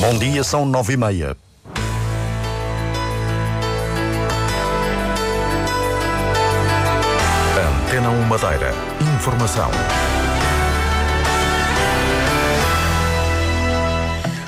Bom 0.00 0.16
dia, 0.16 0.44
são 0.44 0.64
nove 0.64 0.92
e 0.92 0.96
meia. 0.96 1.36
Antena 7.84 8.08
1 8.08 8.22
Madeira. 8.22 8.72
Informação. 9.16 9.68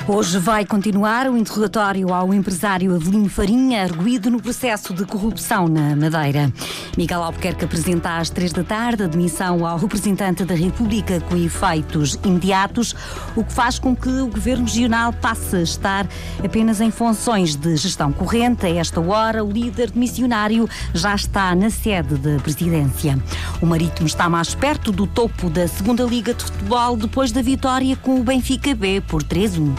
Hoje 0.07 0.39
vai 0.39 0.65
continuar 0.65 1.29
o 1.29 1.37
interrogatório 1.37 2.13
ao 2.13 2.33
empresário 2.33 2.95
Avelino 2.95 3.29
Farinha, 3.29 3.83
arguído 3.83 4.31
no 4.31 4.41
processo 4.41 4.93
de 4.93 5.05
corrupção 5.05 5.67
na 5.67 5.95
Madeira. 5.97 6.51
Miguel 6.97 7.23
Albuquerque 7.23 7.65
apresenta 7.65 8.17
às 8.17 8.29
três 8.29 8.51
da 8.51 8.63
tarde 8.63 9.03
a 9.03 9.07
demissão 9.07 9.65
ao 9.65 9.77
representante 9.77 10.43
da 10.43 10.53
República 10.53 11.19
com 11.21 11.35
efeitos 11.35 12.19
imediatos, 12.23 12.95
o 13.35 13.43
que 13.43 13.53
faz 13.53 13.79
com 13.79 13.95
que 13.95 14.09
o 14.09 14.27
Governo 14.27 14.65
Regional 14.65 15.13
passe 15.13 15.55
a 15.55 15.61
estar 15.61 16.07
apenas 16.43 16.81
em 16.81 16.91
funções 16.91 17.55
de 17.55 17.75
gestão 17.75 18.11
corrente. 18.11 18.65
A 18.65 18.69
esta 18.69 18.99
hora, 18.99 19.43
o 19.43 19.51
líder 19.51 19.91
missionário 19.95 20.67
já 20.93 21.15
está 21.15 21.55
na 21.55 21.69
sede 21.69 22.15
da 22.15 22.39
presidência. 22.39 23.17
O 23.61 23.65
Marítimo 23.65 24.07
está 24.07 24.29
mais 24.29 24.53
perto 24.53 24.91
do 24.91 25.07
topo 25.07 25.49
da 25.49 25.67
segunda 25.67 26.03
Liga 26.03 26.33
de 26.33 26.43
Futebol 26.43 26.97
depois 26.97 27.31
da 27.31 27.41
vitória 27.41 27.95
com 27.95 28.19
o 28.19 28.23
Benfica 28.23 28.75
B 28.75 29.01
por 29.01 29.23
3-1. 29.23 29.75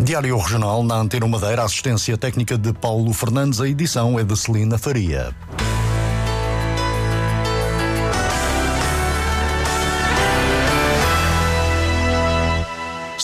Diário 0.00 0.36
Regional 0.36 0.82
na 0.82 0.96
Antena 0.96 1.26
Madeira, 1.26 1.62
assistência 1.62 2.16
técnica 2.18 2.58
de 2.58 2.72
Paulo 2.72 3.12
Fernandes, 3.12 3.60
a 3.60 3.68
edição 3.68 4.18
é 4.18 4.24
de 4.24 4.36
Celina 4.36 4.76
Faria. 4.78 5.34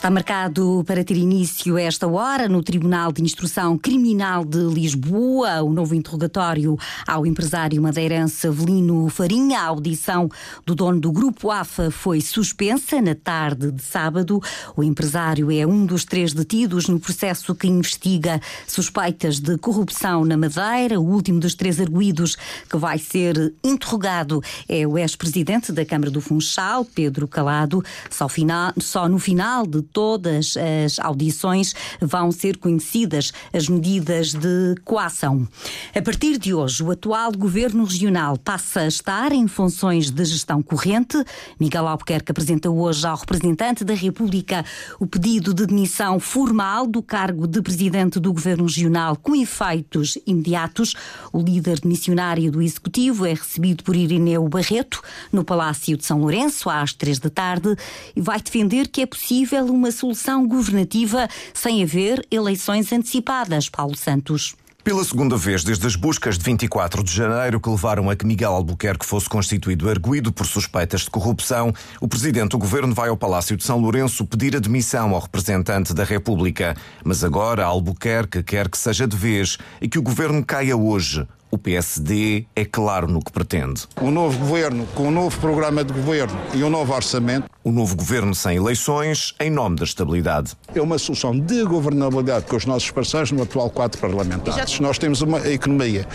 Está 0.03 0.11
marcado 0.11 0.83
para 0.85 1.05
ter 1.05 1.17
início 1.17 1.79
esta 1.79 2.09
hora 2.09 2.49
no 2.49 2.61
Tribunal 2.61 3.13
de 3.13 3.23
Instrução 3.23 3.79
Criminal 3.79 4.45
de 4.45 4.59
Lisboa 4.59 5.63
o 5.63 5.73
novo 5.73 5.95
interrogatório 5.95 6.77
ao 7.07 7.25
empresário 7.25 7.81
madeirense 7.81 8.49
Avelino 8.49 9.09
Farinha. 9.09 9.61
A 9.61 9.67
audição 9.67 10.29
do 10.67 10.75
dono 10.75 10.99
do 10.99 11.13
Grupo 11.13 11.53
AFA 11.53 11.89
foi 11.89 12.21
suspensa 12.21 13.01
na 13.01 13.15
tarde 13.15 13.71
de 13.71 13.81
sábado. 13.81 14.43
O 14.77 14.83
empresário 14.83 15.53
é 15.53 15.65
um 15.65 15.87
dos 15.87 16.05
três 16.05 16.33
detidos 16.33 16.89
no 16.89 16.99
processo 16.99 17.55
que 17.55 17.69
investiga 17.69 18.41
suspeitas 18.67 19.39
de 19.39 19.57
corrupção 19.57 20.25
na 20.25 20.37
Madeira. 20.37 21.01
O 21.01 21.05
último 21.05 21.39
dos 21.39 21.55
três 21.55 21.79
arguídos 21.79 22.37
que 22.69 22.77
vai 22.77 22.99
ser 22.99 23.55
interrogado 23.63 24.43
é 24.69 24.85
o 24.85 24.99
ex-presidente 24.99 25.71
da 25.71 25.87
Câmara 25.87 26.11
do 26.11 26.21
Funchal, 26.21 26.85
Pedro 26.85 27.29
Calado. 27.29 27.85
Só, 28.11 28.29
final, 28.29 28.73
só 28.81 29.09
no 29.09 29.21
final 29.21 29.65
de 29.65 29.92
todas 29.93 30.55
as 30.57 30.99
audições 30.99 31.75
vão 32.01 32.33
ser 32.33 32.57
conhecidas 32.57 33.33
as 33.53 33.69
medidas 33.69 34.33
de 34.33 34.75
coação. 34.85 35.47
A 35.95 36.03
partir 36.03 36.39
de 36.39 36.55
hoje, 36.55 36.83
o 36.83 36.91
atual 36.91 37.33
governo 37.33 37.85
regional 37.85 38.37
passa 38.39 38.81
a 38.81 38.89
estar 38.89 39.33
em 39.33 39.47
funções 39.47 40.11
de 40.11 40.25
gestão 40.25 40.63
corrente. 40.63 41.23
Miguel 41.59 41.87
Albuquerque 41.87 42.33
apresenta 42.33 42.71
hoje 42.71 43.07
ao 43.07 43.17
representante 43.17 43.85
da 43.85 43.95
República 43.95 44.65
o 44.99 45.07
pedido 45.07 45.53
de 45.53 45.67
demissão 45.67 46.19
formal 46.19 46.87
do 46.87 47.03
cargo 47.03 47.47
de 47.47 47.61
presidente 47.61 48.19
do 48.19 48.33
governo 48.33 48.65
regional 48.65 49.17
com 49.17 49.35
efeitos 49.35 50.19
imediatos. 50.27 50.95
O 51.33 51.41
líder 51.41 51.81
missionário 51.85 52.51
do 52.51 52.63
executivo 52.63 53.27
é 53.27 53.35
recebido 53.35 53.85
por 53.85 53.97
Irineu 53.97 54.49
Barreto 54.49 55.03
no 55.33 55.45
Palácio 55.45 55.97
de 55.97 56.05
São 56.05 56.21
Lourenço 56.21 56.71
às 56.71 56.93
três 56.93 57.19
da 57.19 57.31
tarde 57.31 57.77
e 58.15 58.21
vai 58.21 58.41
defender 58.41 58.89
que 58.89 59.03
é 59.03 59.07
possível 59.07 59.65
uma 59.67 59.82
solução 59.91 60.47
governativa 60.47 61.27
sem 61.53 61.83
haver 61.83 62.25
eleições 62.31 62.93
antecipadas. 62.93 63.69
Paulo 63.69 63.97
Santos. 63.97 64.55
Pela 64.85 65.05
segunda 65.05 65.37
vez 65.37 65.63
desde 65.63 65.87
as 65.87 65.95
buscas 65.95 66.37
de 66.37 66.43
24 66.45 67.05
de 67.05 67.13
janeiro 67.13 67.61
que 67.61 67.71
levaram 67.71 68.11
a 68.11 68.17
que 68.17 68.27
Miguel 68.27 68.53
Albuquerque 68.53 69.07
fosse 69.07 69.29
constituído 69.29 69.89
arguído 69.89 70.33
por 70.33 70.45
suspeitas 70.45 71.03
de 71.03 71.11
corrupção, 71.11 71.73
o 72.01 72.09
presidente 72.09 72.51
do 72.51 72.59
governo 72.59 72.93
vai 72.93 73.09
ao 73.09 73.17
Palácio 73.17 73.57
de 73.57 73.63
São 73.63 73.79
Lourenço 73.79 74.27
pedir 74.27 74.57
admissão 74.57 75.15
ao 75.15 75.21
representante 75.21 75.95
da 75.95 76.03
República. 76.03 76.77
Mas 77.05 77.23
agora 77.23 77.65
Albuquerque 77.65 78.43
quer 78.43 78.69
que 78.69 78.77
seja 78.77 79.07
de 79.07 79.17
vez 79.17 79.57
e 79.81 79.89
que 79.89 80.01
o 80.01 80.03
governo 80.03 80.45
caia 80.45 80.77
hoje. 80.77 81.29
O 81.55 81.59
PSD 81.59 82.47
é 82.57 82.65
claro 82.65 83.07
no 83.07 83.21
que 83.23 83.31
pretende. 83.31 83.83
O 84.01 84.11
novo 84.11 84.39
governo, 84.39 84.87
com 84.95 85.09
o 85.09 85.11
novo 85.11 85.39
programa 85.39 85.85
de 85.85 85.93
governo 85.93 86.35
e 86.55 86.65
um 86.65 86.71
novo 86.71 86.95
orçamento. 86.95 87.45
O 87.63 87.71
novo 87.71 87.95
governo 87.95 88.35
sem 88.35 88.57
eleições, 88.57 89.35
em 89.39 89.51
nome 89.51 89.77
da 89.77 89.85
estabilidade. 89.85 90.57
É 90.75 90.81
uma 90.81 90.97
solução 90.97 91.39
de 91.39 91.63
governabilidade 91.65 92.47
com 92.47 92.57
os 92.57 92.65
nossos 92.65 92.91
parceiros 92.91 93.33
no 93.33 93.43
atual 93.43 93.69
quadro 93.69 94.01
parlamentar. 94.01 94.57
Nós 94.81 94.97
temos 94.97 95.21
uma 95.21 95.47
economia 95.47 96.09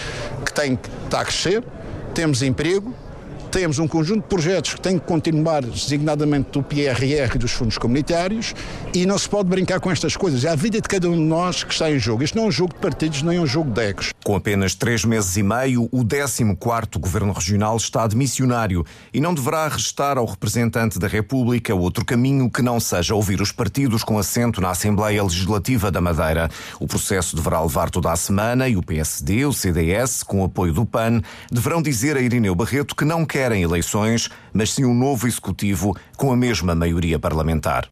que 0.43 0.51
tem 0.51 0.75
que 0.75 0.89
está 1.05 1.21
a 1.21 1.25
crescer, 1.25 1.63
temos 2.15 2.41
emprego, 2.41 2.91
temos 3.47 3.79
um 3.79 3.87
conjunto 3.87 4.21
de 4.21 4.27
projetos 4.27 4.73
que 4.73 4.81
têm 4.81 4.99
que 4.99 5.05
continuar, 5.05 5.63
designadamente 5.63 6.51
do 6.51 6.61
PRR 6.61 7.35
e 7.35 7.37
dos 7.37 7.51
fundos 7.51 7.77
comunitários, 7.77 8.53
e 8.93 9.05
não 9.05 9.17
se 9.17 9.29
pode 9.29 9.49
brincar 9.49 9.79
com 9.79 9.89
estas 9.89 10.15
coisas. 10.15 10.43
É 10.43 10.49
a 10.49 10.55
vida 10.55 10.81
de 10.81 10.87
cada 10.87 11.09
um 11.09 11.15
de 11.15 11.23
nós 11.23 11.63
que 11.63 11.73
está 11.73 11.89
em 11.89 11.97
jogo. 11.97 12.23
Isto 12.23 12.37
não 12.37 12.45
é 12.45 12.47
um 12.47 12.51
jogo 12.51 12.73
de 12.73 12.79
partidos, 12.79 13.21
nem 13.21 13.37
é 13.37 13.41
um 13.41 13.47
jogo 13.47 13.71
de 13.71 13.81
egos. 13.81 14.11
Com 14.23 14.35
apenas 14.35 14.75
três 14.75 15.05
meses 15.05 15.37
e 15.37 15.43
meio, 15.43 15.87
o 15.91 16.03
14º 16.03 16.99
Governo 16.99 17.31
Regional 17.31 17.77
está 17.77 18.05
de 18.07 18.15
missionário 18.15 18.85
e 19.13 19.21
não 19.21 19.33
deverá 19.33 19.67
restar 19.67 20.17
ao 20.17 20.25
representante 20.25 20.99
da 20.99 21.07
República 21.07 21.73
outro 21.73 22.03
caminho 22.03 22.49
que 22.51 22.61
não 22.61 22.79
seja 22.79 23.15
ouvir 23.15 23.41
os 23.41 23.51
partidos 23.51 24.03
com 24.03 24.19
assento 24.19 24.59
na 24.59 24.71
Assembleia 24.71 25.23
Legislativa 25.23 25.89
da 25.89 26.01
Madeira. 26.01 26.49
O 26.79 26.87
processo 26.87 27.35
deverá 27.35 27.61
levar 27.61 27.89
toda 27.89 28.11
a 28.11 28.15
semana 28.15 28.67
e 28.67 28.75
o 28.75 28.83
PSD, 28.83 29.45
o 29.45 29.53
CDS, 29.53 30.23
com 30.23 30.43
apoio 30.43 30.73
do 30.73 30.85
PAN, 30.85 31.21
deverão 31.51 31.81
dizer 31.81 32.17
a 32.17 32.21
Irineu 32.21 32.53
Barreto 32.53 32.95
que 32.95 33.05
não 33.05 33.25
quer 33.25 33.36
querem 33.37 33.61
eleições, 33.61 34.31
mas 34.51 34.71
sim 34.71 34.83
um 34.83 34.95
novo 34.95 35.27
executivo 35.27 35.95
com 36.17 36.31
a 36.31 36.35
mesma 36.35 36.73
maioria 36.73 37.19
parlamentar. 37.19 37.87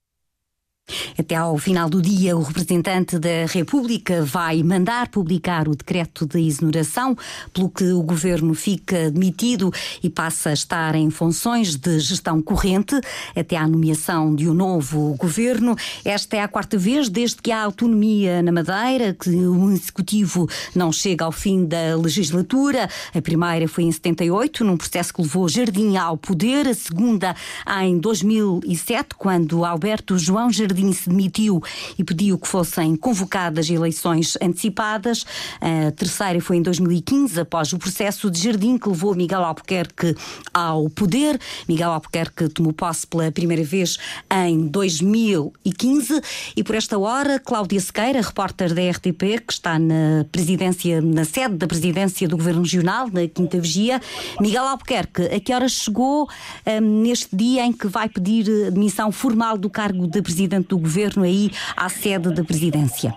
Até 1.17 1.35
ao 1.35 1.57
final 1.57 1.89
do 1.89 2.01
dia, 2.01 2.37
o 2.37 2.43
representante 2.43 3.17
da 3.17 3.45
República 3.47 4.23
vai 4.23 4.61
mandar 4.61 5.07
publicar 5.07 5.67
o 5.67 5.75
decreto 5.75 6.27
de 6.27 6.39
exoneração, 6.39 7.17
pelo 7.51 7.69
que 7.69 7.85
o 7.85 8.03
governo 8.03 8.53
fica 8.53 9.09
demitido 9.09 9.71
e 10.03 10.09
passa 10.09 10.49
a 10.49 10.53
estar 10.53 10.93
em 10.93 11.09
funções 11.09 11.75
de 11.75 11.99
gestão 11.99 12.41
corrente 12.41 12.99
até 13.35 13.55
à 13.55 13.67
nomeação 13.67 14.35
de 14.35 14.47
um 14.47 14.53
novo 14.53 15.15
governo. 15.15 15.75
Esta 16.03 16.37
é 16.37 16.41
a 16.41 16.47
quarta 16.47 16.77
vez 16.77 17.09
desde 17.09 17.41
que 17.41 17.51
há 17.51 17.63
autonomia 17.63 18.43
na 18.43 18.51
Madeira, 18.51 19.13
que 19.13 19.29
o 19.29 19.71
executivo 19.71 20.47
não 20.75 20.91
chega 20.91 21.25
ao 21.25 21.31
fim 21.31 21.65
da 21.65 21.95
legislatura. 21.95 22.87
A 23.13 23.21
primeira 23.21 23.67
foi 23.67 23.85
em 23.85 23.91
78, 23.91 24.63
num 24.63 24.77
processo 24.77 25.13
que 25.13 25.21
levou 25.21 25.49
Jardim 25.49 25.97
ao 25.97 26.17
poder, 26.17 26.67
a 26.67 26.73
segunda 26.73 27.35
em 27.81 27.97
2007, 27.97 29.15
quando 29.17 29.65
Alberto 29.65 30.17
João 30.17 30.51
Jardim 30.51 30.74
Jardim 30.75 30.91
se 30.91 31.09
demitiu 31.09 31.63
e 31.97 32.03
pediu 32.03 32.37
que 32.37 32.47
fossem 32.47 32.95
convocadas 32.97 33.69
eleições 33.69 34.37
antecipadas. 34.41 35.25
A 35.61 35.91
terceira 35.91 36.41
foi 36.41 36.57
em 36.57 36.61
2015, 36.61 37.39
após 37.39 37.71
o 37.71 37.77
processo 37.77 38.29
de 38.29 38.41
Jardim 38.41 38.77
que 38.77 38.89
levou 38.89 39.15
Miguel 39.15 39.43
Albuquerque 39.43 40.15
ao 40.53 40.89
poder. 40.89 41.39
Miguel 41.67 41.91
Albuquerque 41.91 42.49
tomou 42.49 42.73
posse 42.73 43.07
pela 43.07 43.31
primeira 43.31 43.63
vez 43.63 43.97
em 44.29 44.67
2015 44.67 46.21
e 46.57 46.63
por 46.63 46.75
esta 46.75 46.99
hora 46.99 47.39
Cláudia 47.39 47.79
Sequeira, 47.79 48.21
repórter 48.21 48.73
da 48.73 48.81
RTP, 48.89 49.45
que 49.45 49.53
está 49.53 49.79
na 49.79 50.25
presidência, 50.31 51.01
na 51.01 51.23
sede 51.23 51.55
da 51.55 51.67
presidência 51.67 52.27
do 52.27 52.35
Governo 52.35 52.61
Regional, 52.61 53.09
na 53.11 53.27
Quinta 53.27 53.59
Vigia. 53.59 54.01
Miguel 54.41 54.65
Albuquerque, 54.65 55.23
a 55.23 55.39
que 55.39 55.53
hora 55.53 55.69
chegou 55.69 56.27
um, 56.65 57.01
neste 57.03 57.35
dia 57.35 57.65
em 57.65 57.71
que 57.71 57.87
vai 57.87 58.09
pedir 58.09 58.67
admissão 58.67 59.11
formal 59.11 59.57
do 59.57 59.69
cargo 59.69 60.07
de 60.07 60.21
presidente 60.21 60.64
do 60.67 60.77
Governo 60.77 61.23
aí 61.23 61.49
à 61.75 61.89
sede 61.89 62.33
da 62.33 62.43
Presidência. 62.43 63.13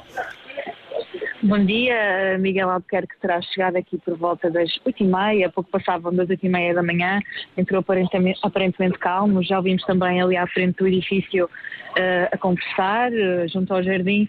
Bom 1.41 1.65
dia, 1.65 2.37
Miguel 2.41 2.69
Albuquerque 2.69 3.15
terá 3.21 3.41
chegado 3.41 3.77
aqui 3.77 3.97
por 3.99 4.17
volta 4.17 4.51
das 4.51 4.69
oito 4.85 5.05
e 5.05 5.07
meia, 5.07 5.49
pouco 5.49 5.71
passavam 5.71 6.13
das 6.13 6.29
oito 6.29 6.45
e 6.45 6.49
meia 6.49 6.75
da 6.75 6.83
manhã, 6.83 7.21
entrou 7.57 7.79
aparentemente, 7.79 8.41
aparentemente 8.43 8.99
calmo, 8.99 9.41
já 9.41 9.59
ouvimos 9.59 9.85
também 9.85 10.21
ali 10.21 10.37
à 10.37 10.49
frente 10.49 10.79
do 10.79 10.89
edifício 10.89 11.45
uh, 11.45 12.29
a 12.33 12.37
conversar, 12.39 13.13
uh, 13.13 13.49
junto 13.53 13.73
ao 13.73 13.85
jardim, 13.85 14.29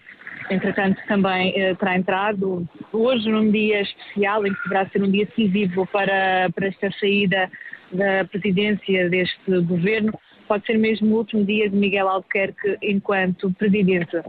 entretanto 0.50 1.00
também 1.08 1.50
uh, 1.50 1.74
terá 1.74 1.96
entrado, 1.96 2.68
hoje 2.92 3.28
num 3.28 3.50
dia 3.50 3.80
especial, 3.80 4.46
em 4.46 4.54
que 4.54 4.62
deverá 4.62 4.88
ser 4.90 5.02
um 5.02 5.10
dia 5.10 5.26
decisivo 5.26 5.86
para, 5.86 6.48
para 6.54 6.68
esta 6.68 6.92
saída 6.92 7.50
da 7.92 8.24
presidência 8.24 9.10
deste 9.10 9.60
governo, 9.62 10.12
pode 10.50 10.66
ser 10.66 10.78
mesmo 10.78 11.14
o 11.14 11.18
último 11.18 11.44
dia 11.44 11.70
de 11.70 11.76
Miguel 11.76 12.08
Albuquerque 12.08 12.76
enquanto 12.82 13.52
presidente. 13.52 14.20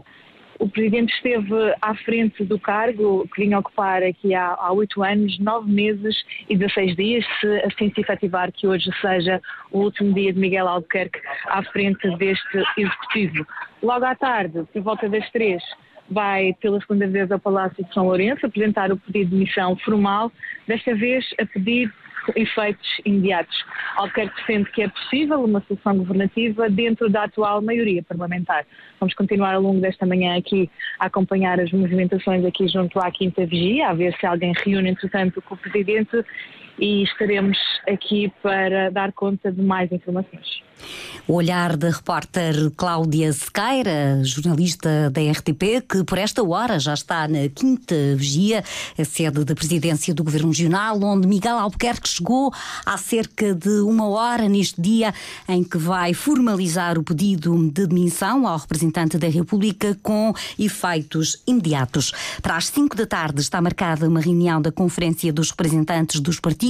O 0.60 0.68
presidente 0.68 1.12
esteve 1.12 1.74
à 1.82 1.96
frente 1.96 2.44
do 2.44 2.60
cargo 2.60 3.26
que 3.34 3.42
vinha 3.42 3.58
ocupar 3.58 4.04
aqui 4.04 4.32
há 4.32 4.70
oito 4.70 5.02
anos, 5.02 5.36
nove 5.40 5.68
meses 5.68 6.14
e 6.48 6.56
16 6.56 6.94
dias, 6.94 7.24
se 7.40 7.48
assim 7.64 7.92
se 7.92 8.02
efetivar 8.02 8.52
que 8.52 8.68
hoje 8.68 8.88
seja 9.00 9.42
o 9.72 9.80
último 9.80 10.14
dia 10.14 10.32
de 10.32 10.38
Miguel 10.38 10.68
Albuquerque 10.68 11.18
à 11.48 11.60
frente 11.64 12.08
deste 12.18 12.62
executivo. 12.76 13.44
Logo 13.82 14.04
à 14.04 14.14
tarde, 14.14 14.62
por 14.72 14.82
volta 14.82 15.08
das 15.08 15.28
três, 15.32 15.60
vai 16.08 16.54
pela 16.60 16.80
segunda 16.82 17.08
vez 17.08 17.32
ao 17.32 17.40
Palácio 17.40 17.84
de 17.84 17.92
São 17.92 18.04
Lourenço 18.04 18.46
apresentar 18.46 18.92
o 18.92 18.96
pedido 18.96 19.30
de 19.30 19.36
missão 19.42 19.76
formal, 19.78 20.30
desta 20.68 20.94
vez 20.94 21.24
a 21.40 21.46
pedir 21.46 21.92
efeitos 22.36 22.88
imediatos. 23.04 23.56
Alquer 23.96 24.32
defende 24.34 24.70
que 24.70 24.82
é 24.82 24.88
possível 24.88 25.44
uma 25.44 25.62
solução 25.66 25.98
governativa 25.98 26.68
dentro 26.68 27.08
da 27.08 27.24
atual 27.24 27.60
maioria 27.60 28.02
parlamentar. 28.02 28.64
Vamos 29.00 29.14
continuar 29.14 29.54
ao 29.54 29.62
longo 29.62 29.80
desta 29.80 30.06
manhã 30.06 30.36
aqui 30.36 30.70
a 30.98 31.06
acompanhar 31.06 31.60
as 31.60 31.72
movimentações 31.72 32.44
aqui 32.44 32.68
junto 32.68 32.98
à 32.98 33.10
Quinta 33.10 33.44
Vigia, 33.46 33.88
a 33.88 33.94
ver 33.94 34.14
se 34.18 34.26
alguém 34.26 34.52
reúne, 34.64 34.90
entretanto, 34.90 35.42
com 35.42 35.54
o 35.54 35.58
Presidente 35.58 36.24
e 36.78 37.02
estaremos 37.02 37.58
aqui 37.88 38.32
para 38.42 38.90
dar 38.90 39.12
conta 39.12 39.50
de 39.50 39.62
mais 39.62 39.90
informações. 39.92 40.62
O 41.28 41.34
olhar 41.34 41.76
da 41.76 41.90
repórter 41.90 42.72
Cláudia 42.76 43.32
Sequeira, 43.32 44.20
jornalista 44.24 45.08
da 45.10 45.20
RTP, 45.20 45.86
que 45.88 46.02
por 46.04 46.18
esta 46.18 46.42
hora 46.42 46.80
já 46.80 46.94
está 46.94 47.28
na 47.28 47.48
Quinta 47.48 47.94
Vigia, 48.16 48.64
a 48.98 49.04
sede 49.04 49.44
da 49.44 49.54
presidência 49.54 50.12
do 50.12 50.24
Governo 50.24 50.48
Regional, 50.48 51.00
onde 51.00 51.28
Miguel 51.28 51.56
Albuquerque 51.56 52.08
chegou 52.08 52.52
há 52.84 52.98
cerca 52.98 53.54
de 53.54 53.80
uma 53.82 54.08
hora 54.08 54.48
neste 54.48 54.80
dia 54.80 55.14
em 55.48 55.62
que 55.62 55.78
vai 55.78 56.12
formalizar 56.12 56.98
o 56.98 57.04
pedido 57.04 57.56
de 57.70 57.86
demissão 57.86 58.46
ao 58.46 58.58
representante 58.58 59.16
da 59.16 59.28
República 59.28 59.96
com 60.02 60.34
efeitos 60.58 61.40
imediatos. 61.46 62.12
Para 62.42 62.56
as 62.56 62.66
5 62.66 62.96
da 62.96 63.06
tarde 63.06 63.40
está 63.40 63.60
marcada 63.60 64.08
uma 64.08 64.20
reunião 64.20 64.60
da 64.60 64.72
Conferência 64.72 65.32
dos 65.32 65.50
Representantes 65.50 66.18
dos 66.18 66.40
Partidos. 66.40 66.61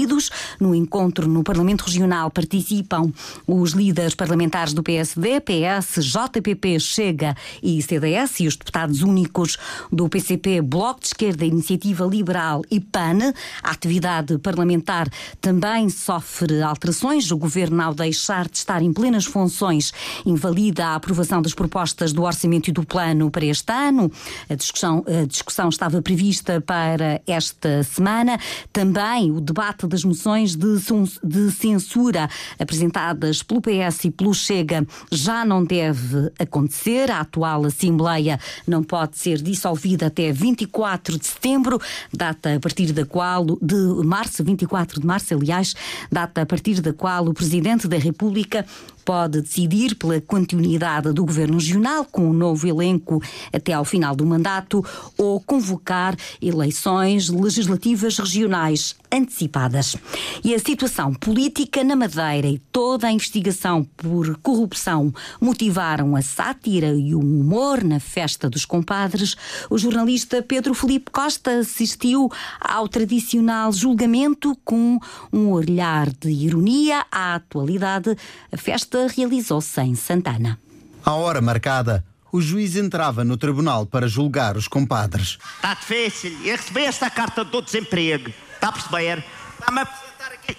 No 0.58 0.74
encontro 0.74 1.28
no 1.28 1.44
Parlamento 1.44 1.82
Regional 1.82 2.30
participam 2.30 3.12
os 3.46 3.72
líderes 3.72 4.14
parlamentares 4.14 4.72
do 4.72 4.82
PSD, 4.82 5.40
PS, 5.40 6.02
JPP, 6.04 6.80
Chega 6.80 7.36
e 7.62 7.82
CDS 7.82 8.40
e 8.40 8.46
os 8.46 8.56
deputados 8.56 9.02
únicos 9.02 9.58
do 9.92 10.08
PCP, 10.08 10.62
Bloco 10.62 11.00
de 11.00 11.08
Esquerda, 11.08 11.44
Iniciativa 11.44 12.06
Liberal 12.06 12.62
e 12.70 12.80
PAN. 12.80 13.34
A 13.62 13.70
atividade 13.70 14.38
parlamentar 14.38 15.08
também 15.40 15.90
sofre 15.90 16.62
alterações. 16.62 17.30
O 17.30 17.36
governo, 17.36 17.82
ao 17.82 17.94
deixar 17.94 18.48
de 18.48 18.56
estar 18.56 18.80
em 18.80 18.92
plenas 18.92 19.26
funções, 19.26 19.92
invalida 20.24 20.86
a 20.86 20.94
aprovação 20.94 21.42
das 21.42 21.52
propostas 21.52 22.12
do 22.12 22.22
orçamento 22.22 22.68
e 22.68 22.72
do 22.72 22.84
plano 22.84 23.30
para 23.30 23.44
este 23.44 23.72
ano. 23.72 24.10
A 24.48 24.54
discussão, 24.54 25.04
a 25.06 25.26
discussão 25.26 25.68
estava 25.68 26.00
prevista 26.00 26.60
para 26.60 27.20
esta 27.26 27.82
semana. 27.82 28.38
Também 28.72 29.30
o 29.30 29.40
debate 29.40 29.81
das 29.86 30.04
moções 30.04 30.54
de, 30.54 30.76
de 31.22 31.50
censura 31.50 32.28
apresentadas 32.58 33.42
pelo 33.42 33.60
PS 33.60 34.04
e 34.04 34.10
pelo 34.10 34.34
Chega 34.34 34.86
já 35.10 35.44
não 35.44 35.64
deve 35.64 36.30
acontecer. 36.38 37.10
A 37.10 37.20
atual 37.20 37.64
Assembleia 37.64 38.38
não 38.66 38.82
pode 38.82 39.18
ser 39.18 39.40
dissolvida 39.40 40.06
até 40.06 40.32
24 40.32 41.18
de 41.18 41.26
setembro, 41.26 41.80
data 42.12 42.54
a 42.54 42.60
partir 42.60 42.92
da 42.92 43.04
qual, 43.04 43.44
de 43.60 43.76
março, 44.04 44.42
24 44.44 45.00
de 45.00 45.06
março, 45.06 45.34
aliás, 45.34 45.74
data 46.10 46.42
a 46.42 46.46
partir 46.46 46.80
da 46.80 46.92
qual 46.92 47.26
o 47.26 47.34
Presidente 47.34 47.88
da 47.88 47.96
República 47.96 48.64
pode 49.04 49.40
decidir 49.42 49.94
pela 49.94 50.20
continuidade 50.20 51.12
do 51.12 51.24
governo 51.24 51.58
regional 51.58 52.04
com 52.04 52.30
um 52.30 52.32
novo 52.32 52.66
elenco 52.66 53.22
até 53.52 53.72
ao 53.72 53.84
final 53.84 54.14
do 54.14 54.24
mandato 54.24 54.84
ou 55.18 55.40
convocar 55.40 56.16
eleições 56.40 57.28
legislativas 57.28 58.18
regionais 58.18 58.94
antecipadas. 59.12 59.96
E 60.42 60.54
a 60.54 60.58
situação 60.58 61.12
política 61.12 61.84
na 61.84 61.94
Madeira 61.94 62.48
e 62.48 62.58
toda 62.58 63.06
a 63.06 63.12
investigação 63.12 63.84
por 63.96 64.36
corrupção 64.38 65.12
motivaram 65.40 66.16
a 66.16 66.22
sátira 66.22 66.94
e 66.94 67.14
o 67.14 67.20
humor 67.20 67.84
na 67.84 68.00
festa 68.00 68.48
dos 68.48 68.64
compadres. 68.64 69.36
O 69.68 69.76
jornalista 69.76 70.42
Pedro 70.42 70.74
Felipe 70.74 71.10
Costa 71.10 71.58
assistiu 71.58 72.30
ao 72.60 72.88
tradicional 72.88 73.72
julgamento 73.72 74.56
com 74.64 74.98
um 75.32 75.50
olhar 75.50 76.08
de 76.10 76.30
ironia 76.30 77.04
à 77.10 77.34
atualidade. 77.34 78.16
A 78.50 78.56
festa 78.56 78.91
realizou-se 79.06 79.80
em 79.80 79.94
Santana. 79.94 80.58
À 81.04 81.12
hora 81.12 81.40
marcada, 81.40 82.04
o 82.32 82.40
juiz 82.40 82.76
entrava 82.76 83.24
no 83.24 83.36
tribunal 83.36 83.84
para 83.84 84.08
julgar 84.08 84.56
os 84.56 84.66
compadres. 84.66 85.38
Está 85.56 85.74
difícil. 85.74 86.32
Eu 86.44 86.56
recebi 86.56 86.84
esta 86.84 87.10
carta 87.10 87.44
do 87.44 87.60
desemprego. 87.60 88.32
Está 88.54 88.68
a 88.68 88.72
perceber? 88.72 89.24
Está-me 89.58 89.78
a 89.80 89.82
apresentar 89.82 90.32
aqui. 90.32 90.56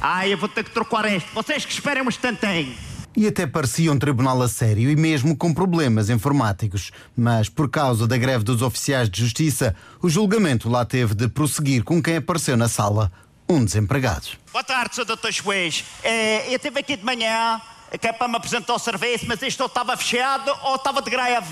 Ah, 0.00 0.28
eu 0.28 0.38
vou 0.38 0.48
ter 0.48 0.64
que 0.64 0.70
trocar 0.70 1.04
este. 1.12 1.32
Vocês 1.34 1.64
que 1.64 1.72
esperem 1.72 2.02
um 2.02 2.08
instantinho. 2.08 2.74
E 3.16 3.26
até 3.26 3.46
parecia 3.46 3.92
um 3.92 3.98
tribunal 3.98 4.40
a 4.40 4.48
sério 4.48 4.90
e 4.90 4.96
mesmo 4.96 5.36
com 5.36 5.52
problemas 5.52 6.08
informáticos. 6.08 6.90
Mas 7.16 7.48
por 7.48 7.68
causa 7.68 8.06
da 8.06 8.16
greve 8.16 8.42
dos 8.44 8.62
oficiais 8.62 9.10
de 9.10 9.20
justiça, 9.20 9.74
o 10.00 10.08
julgamento 10.08 10.68
lá 10.68 10.84
teve 10.84 11.14
de 11.14 11.28
prosseguir 11.28 11.84
com 11.84 12.02
quem 12.02 12.16
apareceu 12.16 12.56
na 12.56 12.68
sala, 12.68 13.12
um 13.52 13.64
desempregado. 13.64 14.28
Boa 14.52 14.64
tarde, 14.64 14.94
Sr. 14.94 15.04
Dr. 15.04 15.30
Juiz. 15.30 15.84
É, 16.02 16.48
eu 16.48 16.56
estive 16.56 16.80
aqui 16.80 16.96
de 16.96 17.04
manhã 17.04 17.60
que 17.98 18.06
é 18.06 18.12
para 18.12 18.26
me 18.26 18.36
apresentar 18.36 18.74
o 18.74 18.78
serviço, 18.78 19.26
mas 19.28 19.40
isto 19.42 19.60
ou 19.60 19.66
estava 19.66 19.96
fechado 19.96 20.50
ou 20.62 20.76
estava 20.76 21.02
de 21.02 21.10
greve. 21.10 21.46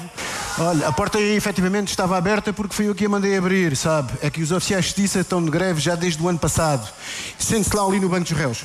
Olha, 0.58 0.88
a 0.88 0.92
porta 0.92 1.18
aí 1.18 1.36
efetivamente 1.36 1.88
estava 1.88 2.16
aberta 2.16 2.52
porque 2.52 2.74
fui 2.74 2.88
eu 2.88 2.94
que 2.94 3.04
a 3.04 3.08
mandei 3.08 3.36
abrir, 3.36 3.76
sabe? 3.76 4.12
É 4.22 4.30
que 4.30 4.42
os 4.42 4.50
oficiais 4.50 4.84
de 4.84 4.88
justiça 4.90 5.20
estão 5.20 5.44
de 5.44 5.50
greve 5.50 5.80
já 5.80 5.94
desde 5.94 6.22
o 6.22 6.28
ano 6.28 6.38
passado. 6.38 6.88
Sente-se 7.38 7.76
lá 7.76 7.84
ali 7.84 8.00
no 8.00 8.08
banco 8.08 8.24
dos 8.24 8.32
réus. 8.32 8.64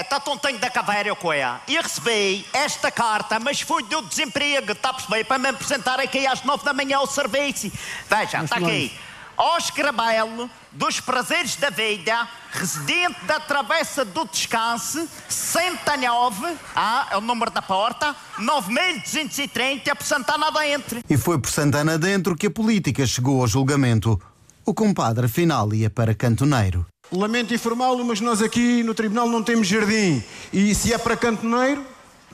Está 0.00 0.18
uh, 0.18 0.20
tontinho 0.20 0.58
da 0.58 0.70
caveira, 0.70 1.12
o 1.12 1.16
coia. 1.16 1.60
E 1.68 1.76
recebi 1.76 2.46
esta 2.52 2.90
carta, 2.90 3.38
mas 3.38 3.60
foi 3.60 3.82
do 3.82 4.02
desemprego, 4.02 4.72
está 4.72 4.90
a 4.90 4.94
perceber? 4.94 5.24
Para 5.24 5.38
me 5.38 5.48
apresentar 5.48 6.00
aqui 6.00 6.26
às 6.26 6.42
nove 6.44 6.64
da 6.64 6.72
manhã 6.72 6.98
ao 6.98 7.06
serviço. 7.06 7.70
Veja, 8.08 8.44
está 8.44 8.56
aqui. 8.56 8.92
Oscar 9.36 9.92
Belo, 9.92 10.50
dos 10.72 11.00
Prazeres 11.00 11.56
da 11.56 11.70
Vida, 11.70 12.28
residente 12.52 13.24
da 13.26 13.38
Travessa 13.38 14.04
do 14.04 14.24
Descanso, 14.26 15.08
69, 15.28 16.56
ah, 16.74 17.08
é 17.10 17.16
o 17.16 17.20
número 17.20 17.50
da 17.50 17.62
porta, 17.62 18.14
9230, 18.38 19.94
por 19.94 20.04
Santana 20.04 20.50
dentro. 20.50 21.00
E 21.08 21.16
foi 21.16 21.38
por 21.38 21.50
Santana 21.50 21.98
dentro 21.98 22.36
que 22.36 22.46
a 22.46 22.50
política 22.50 23.06
chegou 23.06 23.40
ao 23.40 23.46
julgamento. 23.46 24.20
O 24.64 24.74
compadre 24.74 25.26
afinal 25.26 25.72
ia 25.72 25.88
para 25.88 26.14
cantoneiro. 26.14 26.86
Lamento 27.12 27.54
informá-lo, 27.54 28.04
mas 28.04 28.20
nós 28.20 28.42
aqui 28.42 28.82
no 28.82 28.94
tribunal 28.94 29.28
não 29.28 29.42
temos 29.42 29.68
jardim. 29.68 30.22
E 30.52 30.74
se 30.74 30.92
é 30.92 30.98
para 30.98 31.16
cantoneiro, 31.16 31.84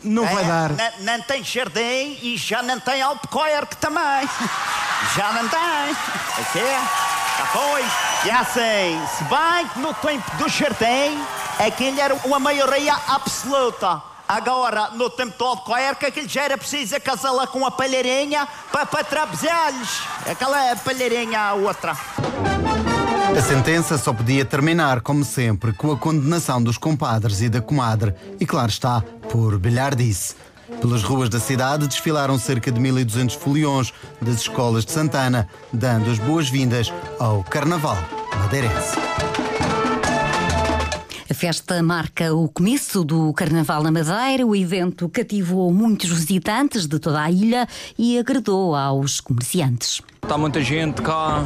não 0.05 0.27
é, 0.27 0.35
vai 0.35 0.45
dar. 0.45 0.71
Não, 1.01 1.21
tem 1.23 1.45
jardim 1.45 2.19
e 2.23 2.37
já 2.37 2.63
não 2.63 2.79
tem 2.81 3.03
Albuquerque 3.03 3.77
também. 3.77 4.03
já 5.17 5.33
não 5.33 5.49
tem. 5.49 5.97
Aqui 6.41 6.59
é. 6.59 6.81
Já 7.39 7.47
foi. 7.47 7.85
E 8.25 8.31
assim, 8.31 9.07
se 9.17 9.25
bem 9.25 9.69
que 9.73 9.79
no 9.79 9.95
tempo 9.95 10.37
do 10.37 10.49
jardim, 10.49 11.19
aquilo 11.59 12.01
era 12.01 12.15
uma 12.25 12.39
maioria 12.39 12.95
absoluta. 13.09 14.03
Agora, 14.29 14.91
no 14.91 15.11
tempo 15.11 15.37
do 15.37 15.45
Albuquerque, 15.45 16.07
aquilo 16.07 16.29
já 16.29 16.43
era 16.43 16.57
preciso 16.57 17.01
casá-la 17.01 17.47
com 17.47 17.67
a 17.67 17.71
palheirinha 17.71 18.47
para, 18.71 18.87
para 18.87 19.05
trabalhar-lhes. 19.05 20.03
Aquela 20.27 20.77
palheirinha 20.77 21.55
outra. 21.55 21.97
A 23.37 23.41
sentença 23.41 23.97
só 23.97 24.13
podia 24.13 24.45
terminar, 24.45 25.01
como 25.01 25.25
sempre, 25.25 25.73
com 25.73 25.91
a 25.91 25.97
condenação 25.97 26.63
dos 26.63 26.77
compadres 26.77 27.41
e 27.41 27.49
da 27.49 27.61
comadre. 27.61 28.15
E 28.39 28.45
claro 28.45 28.69
está, 28.69 29.03
por 29.31 29.59
bilhardice. 29.59 30.35
Pelas 30.81 31.03
ruas 31.03 31.29
da 31.29 31.41
cidade 31.41 31.89
desfilaram 31.89 32.39
cerca 32.39 32.71
de 32.71 32.81
1.200 32.81 33.37
foliões 33.37 33.93
das 34.21 34.37
escolas 34.37 34.85
de 34.85 34.93
Santana, 34.93 35.49
dando 35.73 36.11
as 36.11 36.19
boas-vindas 36.19 36.93
ao 37.19 37.43
Carnaval 37.45 37.97
madeirense. 38.39 38.97
A 41.31 41.35
festa 41.35 41.83
marca 41.83 42.35
o 42.35 42.49
começo 42.49 43.03
do 43.03 43.33
Carnaval 43.33 43.83
na 43.83 43.91
Madeira. 43.91 44.47
O 44.47 44.55
evento 44.55 45.09
cativou 45.09 45.73
muitos 45.73 46.11
visitantes 46.11 46.87
de 46.87 46.99
toda 46.99 47.23
a 47.23 47.31
ilha 47.31 47.67
e 47.99 48.19
agradou 48.19 48.75
aos 48.75 49.21
comerciantes. 49.21 50.03
Está 50.25 50.39
muita 50.39 50.63
gente 50.63 51.03
cá, 51.03 51.43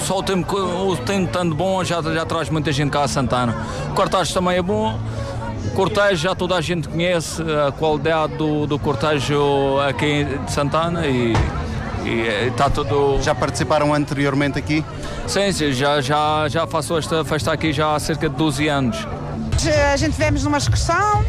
só 0.00 0.18
o 0.18 0.22
tempo, 0.22 0.56
o 0.56 0.96
tempo 0.96 1.26
estando 1.26 1.54
bom 1.54 1.82
já, 1.84 2.02
já 2.02 2.26
traz 2.26 2.50
muita 2.50 2.72
gente 2.72 2.90
cá 2.90 3.04
a 3.04 3.08
Santana. 3.08 3.56
O 3.88 3.94
cortejo 3.94 4.34
também 4.34 4.56
é 4.58 4.62
bom, 4.62 4.98
o 5.64 5.70
cortejo 5.70 6.16
já 6.16 6.34
toda 6.34 6.56
a 6.56 6.60
gente 6.60 6.88
conhece 6.88 7.40
a 7.40 7.70
qualidade 7.70 8.36
do, 8.36 8.66
do 8.66 8.80
cortejo 8.80 9.78
aqui 9.88 10.24
de 10.24 10.52
Santana 10.52 11.06
e, 11.06 11.34
e 12.04 12.48
está 12.48 12.68
tudo. 12.68 13.22
Já 13.22 13.32
participaram 13.32 13.94
anteriormente 13.94 14.58
aqui? 14.58 14.84
Sim, 15.28 15.52
sim, 15.52 15.72
já, 15.72 16.00
já, 16.00 16.48
já 16.48 16.66
faço 16.66 16.98
esta 16.98 17.24
festa 17.24 17.52
aqui 17.52 17.72
já 17.72 17.94
há 17.94 18.00
cerca 18.00 18.28
de 18.28 18.34
12 18.34 18.68
anos. 18.68 19.06
A 19.92 19.96
gente 19.96 20.16
vemos 20.18 20.42
numa 20.42 20.58
excursão, 20.58 21.24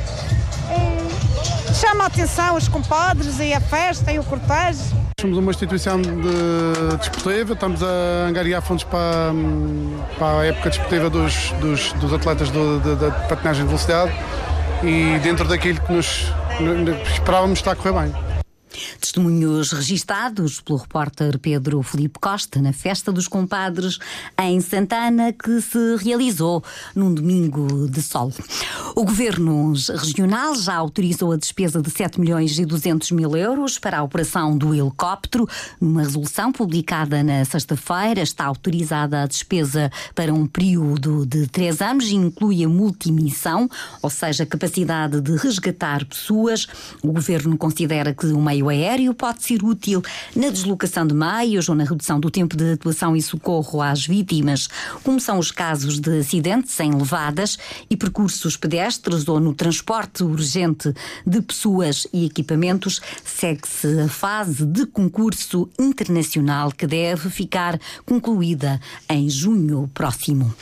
chama 1.79 2.05
a 2.05 2.07
atenção 2.07 2.55
os 2.55 2.67
compadres 2.67 3.39
e 3.39 3.53
a 3.53 3.61
festa 3.61 4.11
e 4.11 4.17
o 4.17 4.23
cortejo. 4.23 5.04
Somos 5.17 5.37
uma 5.37 5.51
instituição 5.51 6.01
de 6.01 6.97
desportiva, 6.97 7.53
estamos 7.53 7.81
a 7.81 8.27
angariar 8.27 8.61
fundos 8.61 8.83
para, 8.83 9.31
para 10.19 10.41
a 10.41 10.45
época 10.45 10.69
desportiva 10.69 11.09
dos, 11.09 11.51
dos, 11.61 11.93
dos 11.93 12.11
atletas 12.11 12.51
do, 12.51 12.81
de, 12.81 12.95
de 12.97 13.27
patinagem 13.29 13.63
de 13.63 13.67
velocidade 13.67 14.11
e 14.83 15.17
dentro 15.19 15.47
daquilo 15.47 15.79
que 15.79 15.93
nos 15.93 16.33
esperávamos 17.13 17.59
está 17.59 17.71
a 17.71 17.75
correr 17.77 17.93
bem. 17.93 18.24
Testemunhos 18.99 19.71
registados 19.71 20.61
pelo 20.61 20.79
repórter 20.79 21.37
Pedro 21.39 21.81
Felipe 21.81 22.19
Costa 22.19 22.61
na 22.61 22.73
Festa 22.73 23.11
dos 23.11 23.27
Compadres 23.27 23.99
em 24.39 24.59
Santana, 24.61 25.33
que 25.33 25.61
se 25.61 25.95
realizou 25.97 26.63
num 26.95 27.13
domingo 27.13 27.87
de 27.89 28.01
sol. 28.01 28.31
O 28.95 29.03
Governo 29.03 29.73
Regional 29.73 30.55
já 30.55 30.75
autorizou 30.75 31.31
a 31.31 31.37
despesa 31.37 31.81
de 31.81 31.89
7 31.89 32.19
milhões 32.19 32.57
e 32.57 32.65
200 32.65 33.11
mil 33.11 33.35
euros 33.35 33.77
para 33.77 33.99
a 33.99 34.03
operação 34.03 34.57
do 34.57 34.73
helicóptero. 34.73 35.47
Numa 35.79 36.03
resolução 36.03 36.51
publicada 36.51 37.23
na 37.23 37.43
sexta-feira, 37.45 38.21
está 38.21 38.45
autorizada 38.45 39.23
a 39.23 39.27
despesa 39.27 39.91
para 40.13 40.33
um 40.33 40.47
período 40.47 41.25
de 41.25 41.47
três 41.47 41.81
anos 41.81 42.05
e 42.05 42.15
inclui 42.15 42.63
a 42.63 42.69
multimissão, 42.69 43.69
ou 44.01 44.09
seja, 44.09 44.43
a 44.43 44.47
capacidade 44.47 45.21
de 45.21 45.35
resgatar 45.35 46.05
pessoas. 46.05 46.67
O 47.01 47.11
Governo 47.11 47.57
considera 47.57 48.13
que 48.13 48.27
o 48.27 48.41
meio 48.41 48.64
aéreo 48.69 49.13
pode 49.13 49.43
ser 49.43 49.63
útil 49.63 50.01
na 50.35 50.49
deslocação 50.49 51.05
de 51.05 51.13
meios 51.13 51.69
ou 51.69 51.75
na 51.75 51.83
redução 51.83 52.19
do 52.19 52.29
tempo 52.29 52.55
de 52.55 52.73
atuação 52.73 53.15
e 53.15 53.21
socorro 53.21 53.81
às 53.81 54.05
vítimas, 54.05 54.67
como 55.03 55.19
são 55.19 55.39
os 55.39 55.51
casos 55.51 55.99
de 55.99 56.19
acidentes 56.19 56.79
em 56.79 56.93
levadas 56.93 57.57
e 57.89 57.97
percursos 57.97 58.57
pedestres 58.57 59.27
ou 59.27 59.39
no 59.39 59.53
transporte 59.53 60.23
urgente 60.23 60.93
de 61.25 61.41
pessoas 61.41 62.07
e 62.13 62.25
equipamentos. 62.25 63.01
Segue-se 63.23 64.01
a 64.01 64.07
fase 64.07 64.65
de 64.65 64.85
concurso 64.85 65.69
internacional 65.79 66.71
que 66.71 66.87
deve 66.87 67.29
ficar 67.29 67.79
concluída 68.05 68.79
em 69.09 69.29
junho 69.29 69.89
próximo. 69.93 70.53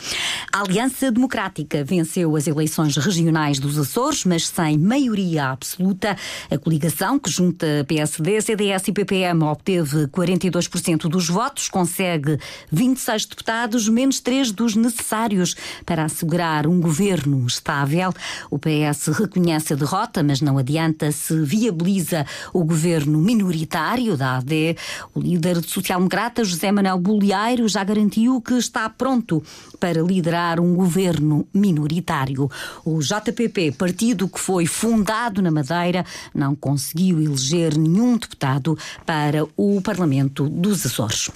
A 0.52 0.62
Aliança 0.62 1.12
Democrática 1.12 1.84
venceu 1.84 2.36
as 2.36 2.48
eleições 2.48 2.96
regionais 2.98 3.60
dos 3.60 3.78
Açores, 3.78 4.24
mas 4.26 4.48
sem 4.48 4.78
maioria 4.78 5.50
absoluta. 5.50 6.16
A 6.50 6.58
coligação 6.58 7.18
que 7.18 7.30
junta 7.30 7.86
PSD, 7.94 8.42
CDS 8.42 8.88
e 8.88 8.92
PPM 8.92 9.44
obteve 9.44 10.08
42% 10.08 11.02
dos 11.02 11.30
votos, 11.30 11.70
consegue 11.70 12.40
26 12.72 13.28
deputados, 13.28 13.88
menos 13.88 14.20
3 14.20 14.52
dos 14.52 14.76
necessários 14.76 15.56
para 15.86 16.04
assegurar 16.04 16.66
um 16.66 16.82
governo 16.82 17.46
estável. 17.46 18.12
O 18.50 18.58
PS 18.58 19.10
reconhece 19.10 19.74
a 19.74 19.76
derrota, 19.76 20.24
mas 20.24 20.42
não 20.42 20.58
adianta 20.58 21.12
se 21.12 21.40
viabiliza 21.42 22.26
o 22.52 22.64
governo 22.64 23.20
minoritário 23.20 24.18
da 24.18 24.38
AD. 24.38 24.76
O 25.14 25.20
líder 25.20 25.64
social-democrata, 25.64 26.44
José 26.44 26.72
Manuel 26.72 26.98
Bolieiro, 26.98 27.68
já 27.68 27.84
garantiu 27.84 28.42
que 28.42 28.56
está 28.56 28.90
pronto 28.90 29.44
para 29.80 30.02
liderar 30.02 30.60
um 30.60 30.74
governo 30.74 31.46
minoritário. 31.54 32.50
O 32.84 33.00
JPP, 33.02 33.74
partido 33.74 34.28
que 34.28 34.40
foi 34.40 34.66
fundado 34.66 35.44
na 35.44 35.52
Madeira, 35.52 36.04
não 36.34 36.56
conseguiu 36.56 37.22
eleger 37.22 37.78
nenhum 37.84 38.18
deputado 38.18 38.78
para 39.06 39.46
o 39.56 39.82
Parlamento 39.82 40.50
dos 40.50 40.86
Açores. 40.86 41.30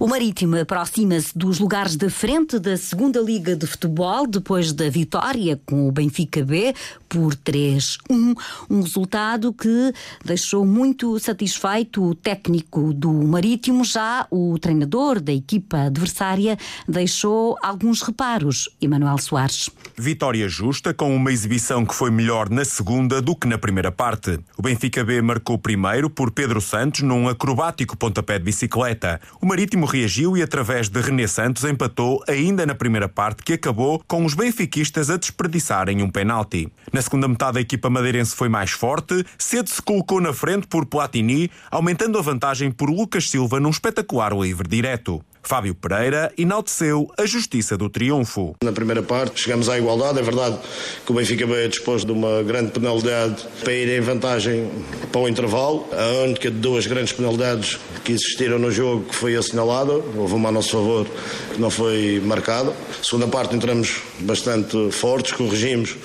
O 0.00 0.06
Marítimo 0.06 0.58
aproxima-se 0.58 1.36
dos 1.36 1.58
lugares 1.58 1.96
da 1.96 2.10
frente 2.10 2.58
da 2.58 2.76
segunda 2.76 3.20
Liga 3.20 3.56
de 3.56 3.66
Futebol 3.66 4.26
depois 4.26 4.72
da 4.72 4.88
vitória 4.88 5.60
com 5.64 5.88
o 5.88 5.92
Benfica 5.92 6.44
B 6.44 6.74
por 7.08 7.34
3-1, 7.34 8.34
um 8.70 8.80
resultado 8.80 9.52
que 9.52 9.92
deixou 10.24 10.64
muito 10.64 11.18
satisfeito 11.18 12.02
o 12.02 12.14
técnico 12.14 12.94
do 12.94 13.12
Marítimo, 13.12 13.84
já 13.84 14.26
o 14.30 14.58
treinador 14.58 15.20
da 15.20 15.32
equipa 15.32 15.82
adversária 15.82 16.56
deixou 16.88 17.58
alguns 17.62 18.00
reparos. 18.00 18.70
Emanuel 18.80 19.18
Soares. 19.18 19.68
Vitória 19.96 20.48
justa, 20.48 20.94
com 20.94 21.14
uma 21.14 21.30
exibição 21.30 21.84
que 21.84 21.94
foi 21.94 22.10
melhor 22.10 22.48
na 22.48 22.64
segunda 22.64 23.20
do 23.20 23.36
que 23.36 23.46
na 23.46 23.58
primeira 23.58 23.92
parte. 23.92 24.38
O 24.56 24.62
Benfica 24.62 25.04
B 25.04 25.20
marcou 25.20 25.58
primeiro 25.58 25.91
por 26.08 26.30
Pedro 26.30 26.60
Santos 26.60 27.02
num 27.02 27.28
acrobático 27.28 27.96
pontapé 27.96 28.38
de 28.38 28.44
bicicleta. 28.44 29.20
O 29.40 29.46
Marítimo 29.46 29.84
reagiu 29.84 30.36
e, 30.36 30.42
através 30.42 30.88
de 30.88 31.00
René 31.00 31.26
Santos, 31.26 31.64
empatou 31.64 32.24
ainda 32.26 32.64
na 32.64 32.74
primeira 32.74 33.08
parte, 33.08 33.42
que 33.42 33.52
acabou 33.52 34.02
com 34.08 34.24
os 34.24 34.32
benfiquistas 34.32 35.10
a 35.10 35.18
desperdiçarem 35.18 36.02
um 36.02 36.08
penalti. 36.08 36.68
Na 36.92 37.02
segunda 37.02 37.28
metade, 37.28 37.58
a 37.58 37.60
equipa 37.60 37.90
madeirense 37.90 38.34
foi 38.34 38.48
mais 38.48 38.70
forte, 38.70 39.24
cedo 39.36 39.68
se 39.68 39.82
colocou 39.82 40.20
na 40.20 40.32
frente 40.32 40.66
por 40.66 40.86
Platini, 40.86 41.50
aumentando 41.70 42.18
a 42.18 42.22
vantagem 42.22 42.70
por 42.70 42.88
Lucas 42.88 43.28
Silva 43.28 43.60
num 43.60 43.70
espetacular 43.70 44.32
livre 44.32 44.66
direto. 44.66 45.22
Fábio 45.42 45.74
Pereira 45.74 46.32
enalteceu 46.38 47.10
a 47.18 47.26
justiça 47.26 47.76
do 47.76 47.90
triunfo. 47.90 48.54
Na 48.62 48.72
primeira 48.72 49.02
parte 49.02 49.40
chegamos 49.40 49.68
à 49.68 49.76
igualdade. 49.76 50.18
É 50.18 50.22
verdade 50.22 50.56
que 51.04 51.10
o 51.10 51.14
Benfica 51.14 51.46
B 51.46 51.68
dispôs 51.68 52.04
de 52.04 52.12
uma 52.12 52.42
grande 52.42 52.70
penalidade 52.70 53.44
para 53.62 53.72
ir 53.72 53.88
em 53.88 54.00
vantagem 54.00 54.70
para 55.10 55.20
o 55.20 55.28
intervalo. 55.28 55.86
A 55.92 56.22
única 56.24 56.50
de 56.50 56.58
duas 56.58 56.86
grandes 56.86 57.12
penalidades 57.12 57.78
que 58.04 58.12
existiram 58.12 58.58
no 58.58 58.70
jogo 58.70 59.04
que 59.04 59.14
foi 59.14 59.36
assinalada. 59.36 59.92
Houve 59.92 60.34
uma 60.34 60.48
a 60.48 60.52
nosso 60.52 60.70
favor 60.70 61.06
que 61.52 61.60
não 61.60 61.70
foi 61.70 62.22
marcada. 62.24 62.72
Segunda 63.02 63.26
parte 63.26 63.54
entramos 63.54 64.00
bastante 64.20 64.90
fortes, 64.92 65.32
corrigimos 65.32 65.96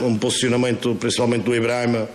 um 0.00 0.16
posicionamento 0.16 0.94
principalmente 0.94 1.42
do 1.42 1.54
Ibrahima 1.54 2.08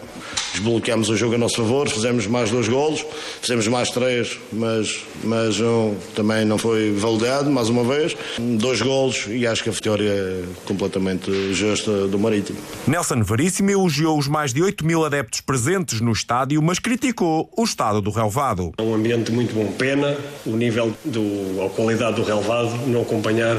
desbloqueámos 0.54 1.10
o 1.10 1.16
jogo 1.16 1.36
a 1.36 1.38
nosso 1.38 1.56
favor, 1.58 1.90
fizemos 1.90 2.28
mais 2.28 2.52
dois 2.52 2.68
golos, 2.68 3.06
fizemos 3.42 3.68
mais 3.68 3.90
três, 3.90 4.38
mas, 4.52 5.04
mas 5.24 5.60
um 5.60 5.96
também 6.16 6.46
não 6.46 6.58
foi 6.58 6.92
validado, 6.94 7.50
mais 7.50 7.70
uma 7.70 7.84
vez. 7.84 8.16
Dois 8.40 8.82
golos 8.82 9.26
e 9.28 9.46
acho 9.48 9.64
que 9.64 9.70
a 9.70 9.72
vitória 9.72 10.10
é 10.10 10.44
completamente 10.66 11.54
justa 11.54 12.08
do 12.08 12.20
Marítimo. 12.20 12.58
Nelson 12.88 13.22
Veríssimo 13.24 13.70
elogiou 13.70 14.18
os 14.18 14.28
mais 14.28 14.54
de 14.54 14.62
8 14.62 14.86
mil 14.86 15.04
adeptos 15.04 15.42
presentes 15.42 16.02
no 16.02 16.12
estádio, 16.12 16.62
mas 16.62 16.80
criticou 16.80 17.50
o 17.56 17.64
estado 17.64 18.02
do 18.02 18.12
relevado. 18.12 18.72
É 18.78 18.82
um 18.82 18.94
ambiente 18.94 19.32
muito 19.32 19.54
bom. 19.54 19.72
Pena 19.78 20.18
o 20.46 20.52
nível, 20.52 20.94
do, 21.04 21.64
a 21.66 21.70
qualidade 21.70 22.16
do 22.18 22.24
relevado 22.24 22.88
não 22.88 23.02
acompanhar 23.02 23.58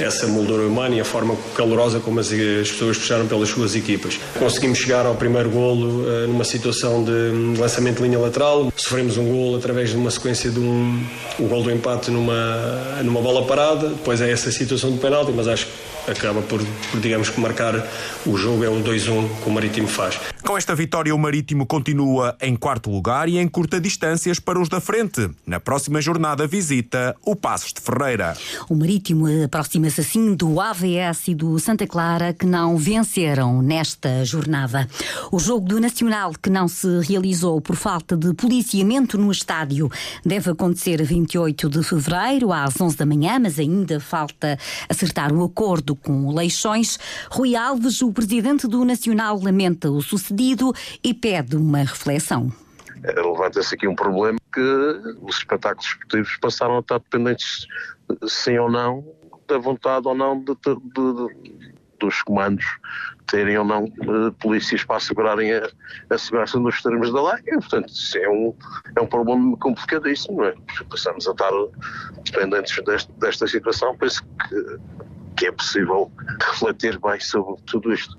essa 0.00 0.26
moldura 0.26 0.66
humana 0.66 0.96
e 0.96 1.00
a 1.00 1.04
forma 1.04 1.36
calorosa 1.54 2.00
como 2.00 2.20
as, 2.20 2.32
as 2.32 2.70
pessoas 2.70 2.98
puxaram 2.98 3.26
pelas 3.26 3.48
suas 3.48 3.74
equipas. 3.74 4.18
Conseguimos 4.38 4.78
chegar 4.78 5.06
ao 5.06 5.14
primeiro 5.14 5.50
golo 5.50 6.01
numa 6.28 6.44
situação 6.44 7.04
de 7.04 7.58
lançamento 7.58 7.98
de 7.98 8.02
linha 8.04 8.18
lateral. 8.18 8.72
Sofremos 8.76 9.16
um 9.16 9.24
gol 9.24 9.56
através 9.56 9.90
de 9.90 9.96
uma 9.96 10.10
sequência 10.10 10.50
de 10.50 10.58
um 10.58 11.04
o 11.38 11.44
gol 11.46 11.62
do 11.62 11.70
empate 11.70 12.10
numa, 12.10 13.02
numa 13.02 13.20
bola 13.20 13.46
parada. 13.46 13.88
Depois 13.88 14.20
é 14.20 14.30
essa 14.30 14.50
situação 14.50 14.90
de 14.92 14.98
penalti, 14.98 15.32
mas 15.32 15.48
acho 15.48 15.66
que 15.66 15.72
acaba 16.08 16.42
por, 16.42 16.62
por, 16.90 17.00
digamos 17.00 17.30
que 17.30 17.40
marcar 17.40 17.74
o 18.26 18.36
jogo 18.36 18.64
é 18.64 18.68
o 18.68 18.82
2-1 18.82 19.42
que 19.42 19.48
o 19.48 19.52
Marítimo 19.52 19.88
faz. 19.88 20.18
Com 20.42 20.56
esta 20.56 20.74
vitória 20.74 21.14
o 21.14 21.18
Marítimo 21.18 21.66
continua 21.66 22.36
em 22.40 22.56
quarto 22.56 22.90
lugar 22.90 23.28
e 23.28 23.38
em 23.38 23.48
curta 23.48 23.80
distâncias 23.80 24.40
para 24.40 24.60
os 24.60 24.68
da 24.68 24.80
frente. 24.80 25.30
Na 25.46 25.60
próxima 25.60 26.00
jornada 26.00 26.46
visita 26.46 27.14
o 27.24 27.36
Passos 27.36 27.72
de 27.72 27.80
Ferreira. 27.80 28.36
O 28.68 28.74
Marítimo 28.74 29.26
aproxima-se 29.44 30.00
assim 30.00 30.34
do 30.34 30.60
AVS 30.60 31.28
e 31.28 31.34
do 31.34 31.58
Santa 31.58 31.86
Clara 31.86 32.32
que 32.32 32.46
não 32.46 32.76
venceram 32.76 33.62
nesta 33.62 34.24
jornada. 34.24 34.88
O 35.30 35.38
jogo 35.38 35.66
do 35.66 35.80
Nacional 35.80 36.32
que 36.40 36.50
não 36.50 36.66
se 36.66 37.00
realizou 37.00 37.60
por 37.60 37.76
falta 37.76 38.16
de 38.16 38.34
policiamento 38.34 39.16
no 39.16 39.30
estádio 39.30 39.90
deve 40.24 40.50
acontecer 40.50 41.00
a 41.00 41.04
28 41.04 41.68
de 41.68 41.82
fevereiro 41.82 42.52
às 42.52 42.80
11 42.80 42.96
da 42.96 43.06
manhã, 43.06 43.38
mas 43.38 43.58
ainda 43.58 44.00
falta 44.00 44.58
acertar 44.88 45.32
o 45.32 45.44
acordo 45.44 45.91
acordo 45.92 45.96
com 45.96 46.34
Leixões, 46.34 46.98
Rui 47.30 47.54
Alves, 47.54 48.02
o 48.02 48.12
presidente 48.12 48.66
do 48.66 48.84
Nacional, 48.84 49.38
lamenta 49.42 49.90
o 49.90 50.00
sucedido 50.00 50.72
e 51.02 51.14
pede 51.14 51.56
uma 51.56 51.78
reflexão. 51.78 52.52
Levanta-se 53.02 53.74
aqui 53.74 53.88
um 53.88 53.94
problema 53.94 54.38
que 54.52 54.60
os 55.22 55.36
espetáculos 55.36 55.86
esportivos 55.86 56.36
passaram 56.40 56.76
a 56.76 56.80
estar 56.80 56.98
dependentes, 56.98 57.66
sim 58.26 58.58
ou 58.58 58.70
não, 58.70 59.04
da 59.48 59.58
vontade 59.58 60.06
ou 60.06 60.14
não 60.14 60.38
de, 60.38 60.54
de, 60.54 60.76
de, 60.76 61.62
dos 61.98 62.22
comandos 62.22 62.64
terem 63.26 63.56
ou 63.56 63.64
não 63.64 63.84
uh, 63.84 64.32
polícias 64.40 64.84
para 64.84 64.96
assegurarem 64.96 65.52
a, 65.54 65.68
a, 66.10 66.18
segurança 66.18 66.58
nos 66.58 66.82
termos 66.82 67.12
da 67.12 67.32
lei. 67.32 67.42
E, 67.46 67.52
portanto, 67.52 67.88
isso 67.88 68.18
é 68.18 68.28
um, 68.28 68.54
é 68.94 69.00
um 69.00 69.06
problema 69.06 69.56
complicadíssimo, 69.56 70.38
não 70.38 70.46
é? 70.46 70.54
Passamos 70.90 71.26
a 71.26 71.30
estar 71.30 71.50
dependentes 72.24 72.84
deste, 72.84 73.10
desta 73.12 73.46
situação. 73.46 73.96
Penso 73.96 74.22
que 74.22 74.78
que 75.42 75.48
é 75.48 75.50
possível 75.50 76.08
refletir 76.40 77.00
bem 77.00 77.18
sobre 77.18 77.60
tudo 77.62 77.92
isto. 77.92 78.16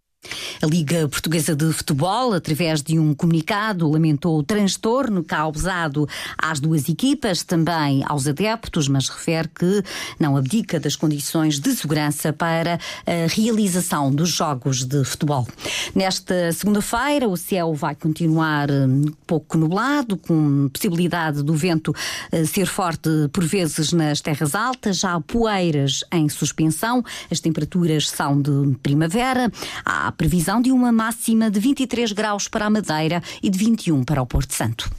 A 0.61 0.65
Liga 0.65 1.07
Portuguesa 1.09 1.55
de 1.55 1.71
Futebol, 1.73 2.33
através 2.33 2.81
de 2.81 2.97
um 2.97 3.13
comunicado, 3.13 3.89
lamentou 3.89 4.39
o 4.39 4.43
transtorno 4.43 5.23
causado 5.23 6.07
às 6.37 6.59
duas 6.59 6.87
equipas, 6.87 7.43
também 7.43 8.03
aos 8.05 8.27
adeptos, 8.27 8.87
mas 8.87 9.09
refere 9.09 9.49
que 9.49 9.83
não 10.19 10.37
abdica 10.37 10.79
das 10.79 10.95
condições 10.95 11.59
de 11.59 11.75
segurança 11.75 12.31
para 12.31 12.79
a 13.05 13.27
realização 13.27 14.13
dos 14.13 14.29
jogos 14.29 14.85
de 14.85 15.03
futebol. 15.03 15.47
Nesta 15.93 16.51
segunda-feira, 16.53 17.27
o 17.27 17.35
céu 17.35 17.73
vai 17.73 17.95
continuar 17.95 18.71
um 18.71 19.11
pouco 19.27 19.57
nublado, 19.57 20.15
com 20.15 20.69
possibilidade 20.69 21.43
do 21.43 21.53
vento 21.53 21.89
uh, 21.89 22.45
ser 22.45 22.67
forte 22.67 23.09
por 23.33 23.43
vezes 23.43 23.91
nas 23.91 24.21
terras 24.21 24.55
altas, 24.55 24.99
já 24.99 25.15
há 25.15 25.21
poeiras 25.21 26.03
em 26.11 26.29
suspensão, 26.29 27.03
as 27.29 27.39
temperaturas 27.39 28.09
são 28.09 28.41
de 28.41 28.77
primavera, 28.81 29.51
há 29.83 30.12
previsão 30.13 30.61
de 30.61 30.71
uma 30.71 30.91
máxima 30.91 31.49
de 31.49 31.59
23 31.59 32.11
graus 32.11 32.47
para 32.47 32.65
a 32.65 32.69
Madeira 32.69 33.21
e 33.41 33.49
de 33.49 33.57
21 33.57 34.03
para 34.03 34.21
o 34.21 34.25
Porto 34.25 34.53
Santo. 34.53 34.89